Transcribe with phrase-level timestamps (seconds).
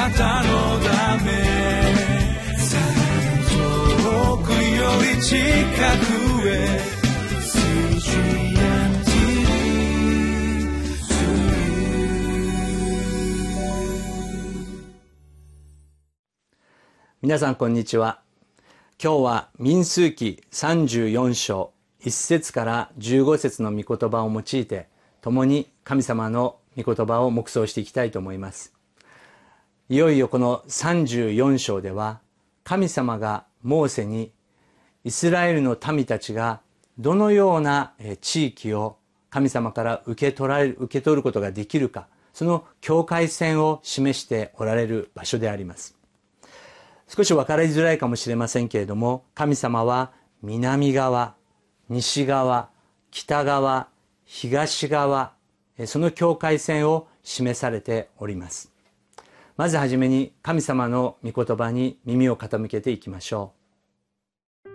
[0.00, 1.30] なたのため
[3.50, 6.80] 遠くより近くへ
[17.20, 18.22] 皆さんこんにちは。
[19.02, 24.88] 今日は民数記34章1節から15節の御言葉を用いて
[25.20, 28.79] 共に神様の御言葉を黙想していきたいと思います。
[29.90, 32.20] いよいよこの34章では
[32.62, 34.30] 神様がモーセに
[35.02, 36.60] イスラエルの民たちが
[36.96, 38.98] どのような地域を
[39.30, 45.96] 神様から受け取られ受け取ることができるかその境界線を示しておられる場所であります。
[47.08, 51.34] 少し分かりづらいかもしれませんけれども神様は南側
[51.88, 52.70] 西側
[53.10, 53.88] 北側
[54.24, 55.32] 東側
[55.84, 58.70] その境界線を示されております。
[59.60, 63.52] まずはじめに神様の御言葉に耳を傾けていきましょ
[64.64, 64.68] う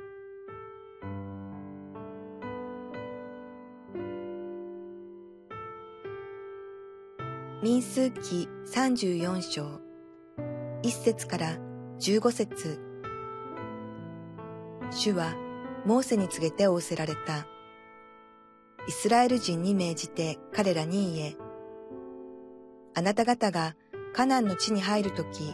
[7.65, 9.81] 民数記34章
[10.83, 11.57] 1節から
[11.99, 12.79] 15節
[14.91, 15.33] 主は
[15.87, 17.47] モーセに告げて仰せられた。
[18.87, 21.35] イスラエル人に命じて彼らに言え。
[22.93, 23.75] あなた方が
[24.15, 25.53] カナンの地に入るとき、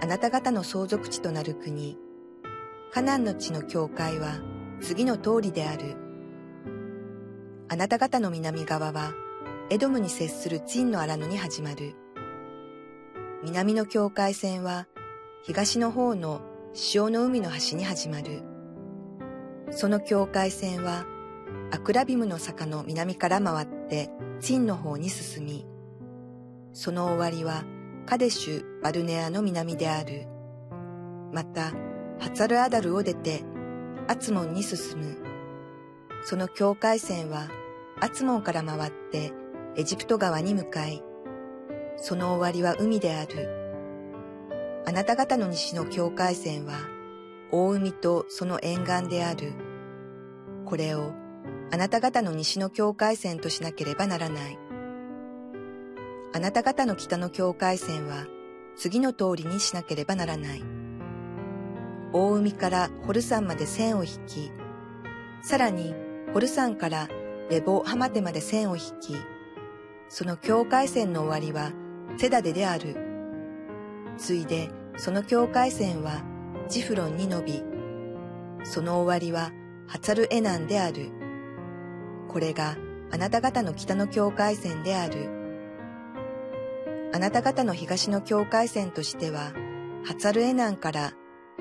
[0.00, 1.98] あなた方の相続地となる国、
[2.92, 4.36] カナンの地の境界は
[4.80, 5.96] 次の通りである。
[7.68, 9.12] あなた方の南側は
[9.70, 11.96] エドムに接するチンの荒野に始まる。
[13.42, 14.86] 南の境界線は
[15.42, 16.42] 東の方の
[16.74, 18.44] 潮の海の端に始まる。
[19.72, 21.06] その境界線は、
[21.72, 25.66] アクラビムの坂の南から回ってチンの方に進み、
[26.72, 27.64] その終わりは
[28.06, 30.26] カデシュ・バルネアの南である。
[31.32, 31.72] また、
[32.18, 33.42] ハツァルアダルを出て
[34.08, 35.16] アツモンに進む。
[36.24, 37.48] その境界線は
[38.00, 39.32] アツモンから回って
[39.76, 41.02] エジプト川に向かい、
[41.96, 43.48] その終わりは海である。
[44.86, 46.74] あなた方の西の境界線は、
[47.50, 49.52] 大海とその沿岸である。
[50.64, 51.12] これを
[51.70, 54.58] あなた方の西の境界線としなければならない。
[56.34, 58.26] あなた方の北の境界線は
[58.74, 60.62] 次の通りにしなければならない。
[62.12, 64.52] 大海からホル山まで線を引き、
[65.42, 65.94] さらに
[66.32, 67.08] ホル山から
[67.50, 69.16] レボハマテまで線を引き、
[70.08, 71.72] その境界線の終わりは
[72.16, 72.96] セダデである。
[74.16, 76.22] ついでその境界線は
[76.68, 77.62] ジフロンに伸び、
[78.64, 79.52] その終わりは
[79.86, 81.10] ハツァルエナンである。
[82.28, 82.76] これが
[83.10, 85.41] あなた方の北の境界線である。
[87.12, 89.52] あなた方の東の境界線としては、
[90.04, 91.12] ハツァルエナンから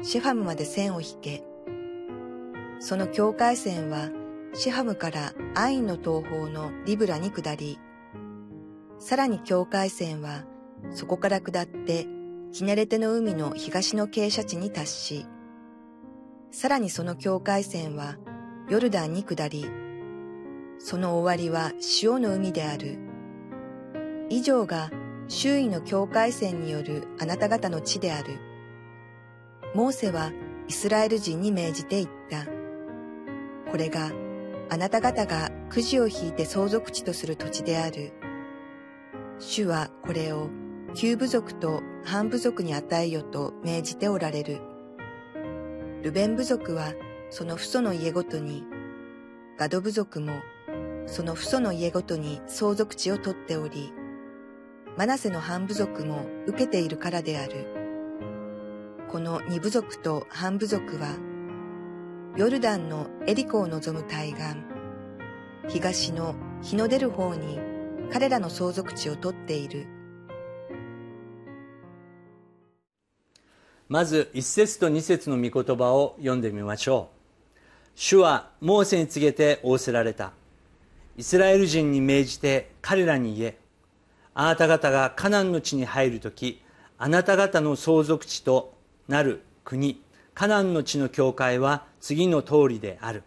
[0.01, 1.43] シェファムまで線を引け。
[2.79, 4.09] その境界線は
[4.53, 7.79] シェハムからアインの東方のリブラに下り、
[8.97, 10.45] さらに境界線は
[10.91, 12.07] そこから下って
[12.51, 15.25] キネレテの海の東の傾斜地に達し、
[16.51, 18.17] さらにその境界線は
[18.69, 19.65] ヨルダンに下り、
[20.79, 22.97] その終わりは塩の海である。
[24.29, 24.89] 以上が
[25.33, 28.37] 周囲の境界線によるあなた方の地である。
[29.73, 30.33] モーセは
[30.67, 32.45] イスラエル人に命じて言った。
[33.71, 34.11] これが
[34.69, 38.11] あなた方がくじを引いて相続地とする土地である。
[39.39, 40.49] 主はこれを
[40.95, 44.59] 旧部族と半部族に与えよと命じておられる。
[46.03, 46.91] ルベン部族は
[47.29, 48.65] その父祖の家ごとに、
[49.57, 50.33] ガド部族も
[51.05, 53.93] その父祖の家ごとに相続地を取っており、
[54.97, 57.65] マナセの半部族も受けているからである。
[59.09, 61.15] この二部族と半部族は、
[62.35, 64.43] ヨルダンのエリコを望む対岸、
[65.69, 67.59] 東の日の出る方に
[68.11, 69.87] 彼らの相続地を取っている。
[73.87, 77.59] まず1節と2節の御言葉を読んでみましょう
[77.95, 80.31] 主はモーセに告げて仰せられた
[81.17, 83.60] イスラエル人に命じて彼らに言え
[84.33, 86.61] あなた方がカナンの地に入るとき
[86.97, 88.73] あなた方の相続地と
[89.07, 90.01] なる国
[90.33, 93.23] カナンの地の境界は次の通りである。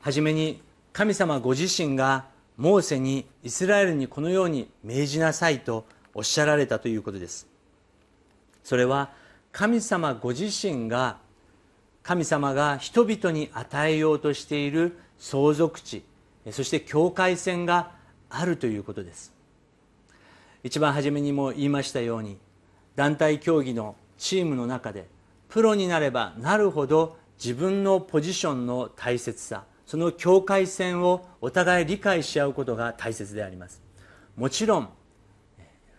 [0.00, 0.60] はじめに
[0.92, 2.26] 神様ご自身が
[2.56, 5.84] モーセにイスラエルにこのように命じなさいと
[6.14, 7.46] おっしゃられたということです。
[8.64, 9.10] それは
[9.52, 11.18] 神様ご自身が
[12.02, 16.04] 神様が人々に与えようとしている相続地
[16.50, 17.92] そして境界線が
[18.28, 19.32] あるということです。
[20.64, 22.38] 一番初めにも言いましたように
[22.94, 25.08] 団体競技のチームの中で
[25.48, 33.82] プロになればなるほど自分のポジションの大切さその境界線をお互い理解し合うことが大切であります。
[34.36, 34.88] もちろん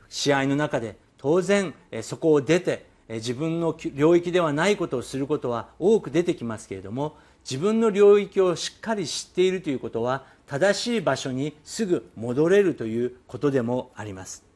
[0.09, 7.15] 試合の中で当然そこを出て自分の領域ではないことをすることは多く出てきますけれども
[7.49, 14.52] 自分の領域をしっかり知っているということは正しい場所にすぐ戻れるということでもあります。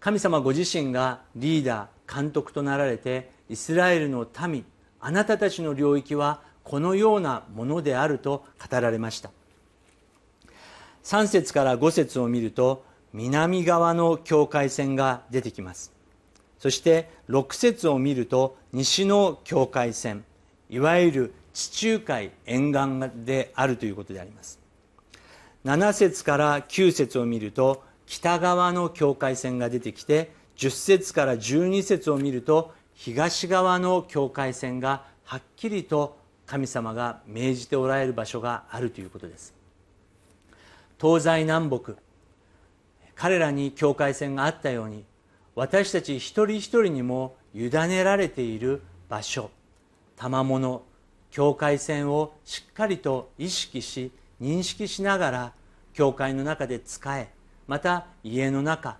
[0.00, 4.64] 神様ご自身がリーダー監督となられてイスラエルの民
[5.00, 9.30] あなたたちの領域はこのようなものであると語られました。
[11.04, 15.92] 3節から5節を見ると南側の境界線が出てきます。
[16.58, 20.24] そして6節を見ると西の境界線
[20.68, 24.60] いわゆる地中海沿岸であるということであります。
[25.64, 39.54] 7節から9節を見ると北側の境界線が出てきて10節から12節を見ると東側の境界線がはっきりと神様が命じておられる場所があるということです。
[41.00, 41.92] 東西南北
[43.14, 45.04] 彼らに境界線があったように
[45.54, 49.50] 私たち一人一人にも委ねられている場所
[50.16, 50.82] 賜物
[51.30, 54.10] 境界線をしっかりと意識し
[54.40, 55.52] 認識しながら
[55.92, 57.30] 教会の中で使え
[57.68, 58.96] また家の中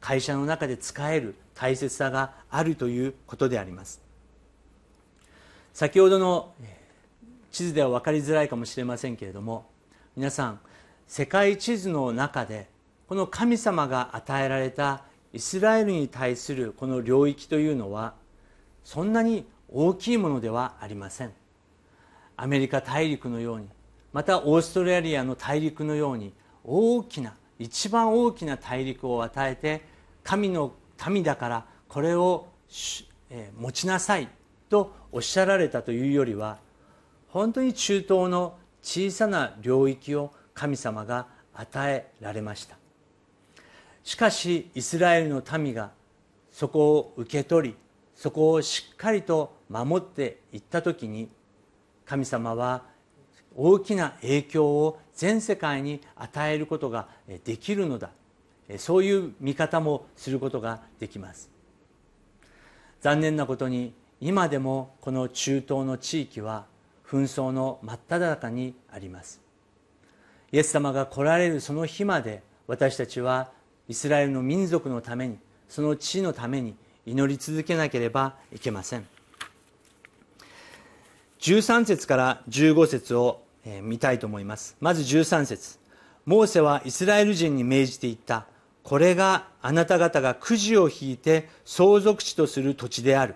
[0.00, 4.00] 会社の中で使える大切さがあるということであります。
[5.74, 6.54] 先ほどの
[7.50, 9.66] 地図では分かりづらいかもしれませんけれども
[10.16, 10.60] 皆さん
[11.06, 12.68] 世界地図の中で
[13.08, 15.02] この神様が与えられた
[15.32, 18.14] イスラエルに対するこの領域というのは
[18.84, 21.32] そんなに大きいものではありません。
[22.36, 23.68] アメリカ大陸のように
[24.12, 26.32] またオーストラリアの大陸のように
[26.64, 29.82] 大きな一番大きな大陸を与えて
[30.24, 30.72] 神の
[31.08, 32.48] 民だからこれを
[33.58, 34.28] 持ちなさい
[34.70, 36.58] とおっしゃられたというよりは
[37.28, 42.76] 本当に中東の小さな領域を神様が与えられました。
[44.02, 45.90] しかしイスラエルの民が
[46.50, 47.76] そこを受け取り
[48.14, 51.28] そこをしっかりと守っていった時に
[52.06, 52.84] 神様は
[53.62, 57.08] 大きな影響を全世界に与えることが
[57.44, 58.08] できるのだ。
[58.78, 61.50] そういう見方もすることができます。
[63.02, 66.64] 残念なことに今でもこの中東の地域は
[67.06, 69.42] 紛争の真っ只中にあります。
[70.52, 73.50] イエス様が来られるその日まで私たちは
[73.88, 75.36] イスラエルの民族のために
[75.68, 79.06] その地のために祈り続けなければいけません。
[81.40, 84.76] 13節から15節をえ見たいと思います。
[84.80, 85.78] まず13節。
[86.26, 88.46] モーセはイスラエル人に命じていった。
[88.82, 93.34] これがあなた方がくじを引いて相続地とする土地である。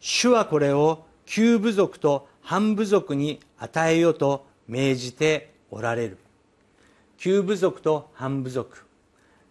[0.00, 6.18] 主はこれを旧部族と半部族に与えよと命じておられる。
[7.18, 8.84] 旧部族と半部族。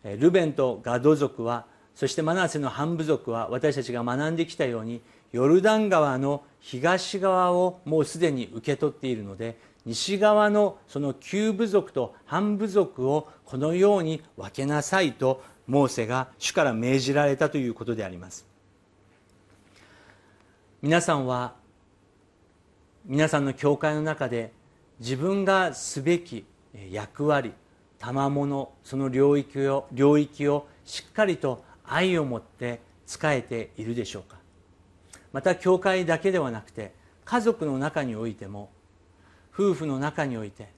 [0.04, 1.66] ルベンとガド族は
[1.96, 18.46] そしてマナセの半部族は私たちが学んできたようにヨルダン川の東側をもうすでに受け取っているので西側のその旧部族と半部族をこのように分けなさいとモーセが主から命じられたということであります。
[20.82, 21.56] 皆さんは
[23.06, 24.52] 皆さんの教会の中で
[25.00, 26.46] 自分がすべき
[26.92, 27.54] 役割
[27.98, 34.38] 賜物その領域を領域をしっかりと愛を持って仕えているでしょうか。
[35.34, 36.94] また教会だけではなくて
[37.26, 38.70] 家族の中においても
[39.54, 40.70] 夫婦の中において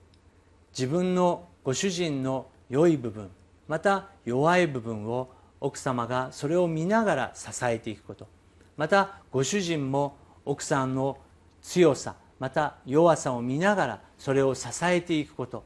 [0.72, 3.30] 自分のご主人の良い部分
[3.68, 8.28] また弱い部分を奥様がそれを見ながら支えていくこと。
[8.76, 11.18] またご主人も奥さんの
[11.62, 15.64] 強さまた弱さを見ながらそれを支えていくこと。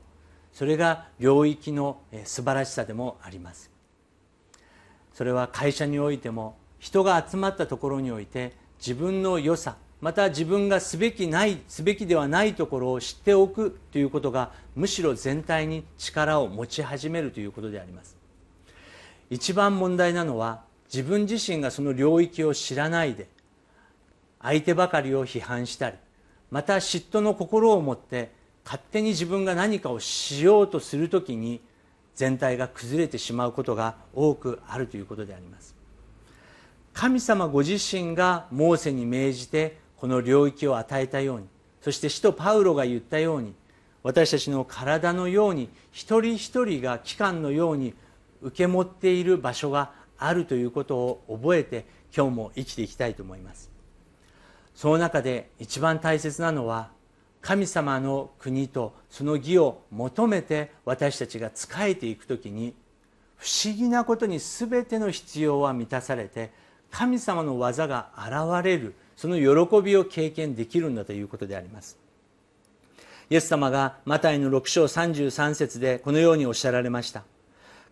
[0.53, 3.71] それが領域の素晴らしさでもあります。
[5.13, 18.15] それは会社においても人が集まったところにおいて自分の良さまた自分がすべきないすべきではないところを知っておくということがむしろ全体に力を持ち始めるということであります。
[19.29, 23.27] 一番問題なのは自分自身がその領域を知らないで
[24.41, 25.97] 相手ばかりを批判したり
[26.49, 28.31] また嫉妬の心を持って
[28.63, 31.59] 勝手に自分が何かをしようとするときに
[32.15, 35.75] 全体が崩れてしまうことが多くあるということであります。
[36.93, 41.47] 神様ご自身がモーセに命じてこの領域を与えたように
[41.81, 43.53] そして使徒パウロが言ったように
[44.03, 47.93] 私たちの体のように一人一人が器官のように
[48.41, 51.85] 受け持っている場所があるということを覚えて
[52.15, 53.69] 今日も生きていきたいと思います。
[54.75, 56.91] その中で一番大切なのは
[57.41, 62.75] 神様の国とその義を求めて私たちが仕えていく時に
[63.37, 66.51] 不思議なことに全ての必要は満たされて
[66.91, 71.97] 神様の技が現れるその喜びを経験できるんだということであります。
[73.29, 77.23] イエス様がマタイの6章33節でこのようにおっしゃられました。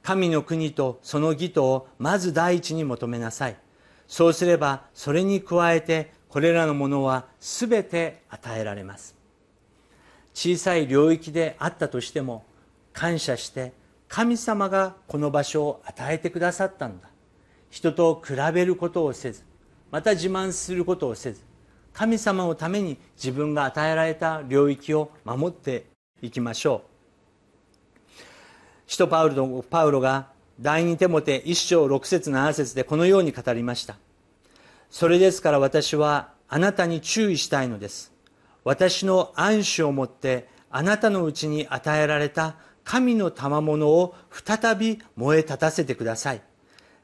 [0.04, 3.58] 神の国とその義とをまず第一に求めなさい。
[4.08, 9.16] そうすればそれに加えてこれらのものは全て与えられます。
[10.36, 12.46] 小さい領域であったとしても
[12.94, 13.74] 感謝して
[14.08, 17.10] 神様がこの場所を与えてくださったんだ。
[17.72, 19.44] 人と比べることをせず
[19.92, 21.42] また自慢することをせず
[21.94, 25.86] 神様のために自分が与えられた領域を守って
[26.22, 26.96] いきましょう。
[28.88, 30.28] 使徒パウロパウロが
[30.60, 33.96] 第二手モて一章六節七節でこのように語りました。
[34.90, 38.14] それですから私はあなたに注意したいのです。
[38.64, 46.42] 私の暗守をもってあなたのうちに与えられた神の賜物を再び燃え立たせてください。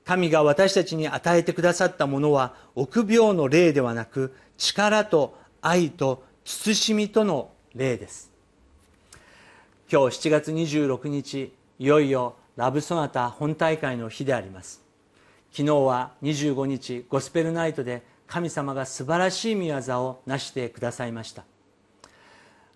[0.05, 8.31] 神が私たちに与えてくださったものは臆病の霊ではなく力と愛と慎みとの霊です。
[9.91, 14.81] 今日7月26日いよいよラブソナタ本大会の日であります。
[15.51, 21.43] 昨日は25日ゴスペルナイトで神様が素晴らしい御業を成してくださいました。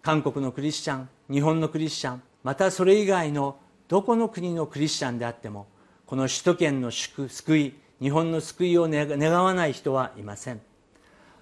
[0.02, 5.68] 韓国のクリスチャン日本のクリスチャンまたそれ以外のどこの国のクリスチャンであっても
[6.06, 10.62] この首都圏の救い日本の救いを願わない人はいません。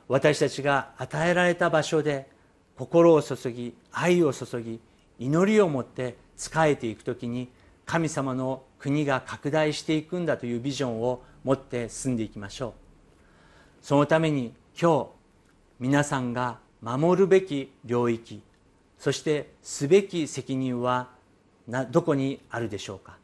[0.08, 2.29] 私たちが与えられた場所で
[2.77, 4.79] 心を注ぎ愛を注ぎ
[5.20, 7.50] 祈りを持って仕えていく時に
[7.86, 12.74] 神様の国が拡大していくんだというビジョンを持って進んでいきましょう。
[13.82, 15.10] そのために今日
[15.79, 18.41] 皆さんが守るべき領域
[18.98, 21.10] そしてすべき責任は
[21.91, 23.23] どこにあるでしょうか。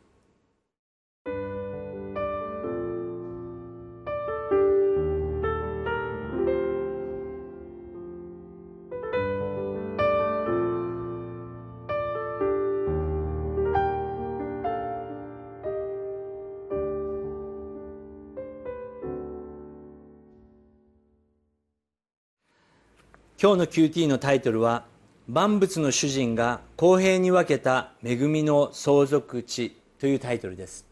[23.41, 24.83] 今日の QT のタイトルは
[25.29, 30.85] 万物の主人が公平に分けた恵みの相続地というタイトルです。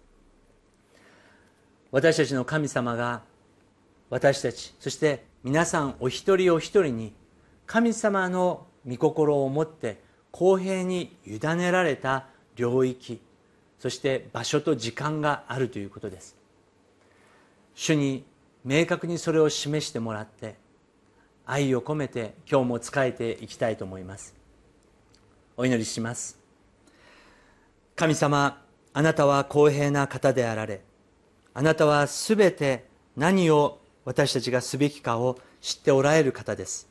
[1.91, 3.23] 私たちの神様が
[4.09, 7.13] 私たちそして皆さんお一人お一人に
[7.65, 9.99] 神様の御心を持って
[10.31, 13.19] 公平に委ねられた領域
[13.77, 16.37] そして場所と時間があるということです。
[17.75, 18.23] 主に
[18.63, 20.55] 明確にそれを示してもらって
[21.49, 24.35] 愛を込めて今日も仕えていきたいと思います。
[25.55, 26.37] お祈りします。
[27.95, 28.61] 神様
[28.93, 30.81] あなたは公平な方であられ。
[31.53, 32.85] あなたはすべて
[33.15, 36.87] 何を私たちがすべきかを知っておられる方です。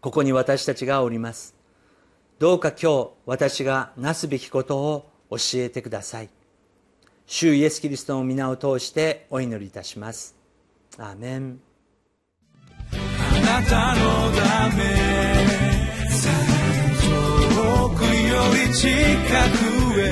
[0.00, 1.54] ここに私たちがおります。
[2.38, 6.28] どうか今日私がなすべきことを教えてください。
[7.26, 10.36] 主イエス・キリストの皆を通してお祈りいたします。
[10.98, 11.73] アーメン。
[13.54, 14.82] なたのため。
[17.54, 18.90] 遠くより近
[19.92, 20.04] くへ。